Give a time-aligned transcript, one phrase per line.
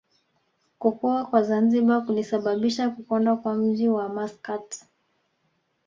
[0.79, 4.83] Kukua kwa Zanzibar kulisababisha kukonda kwa mji wa Maskat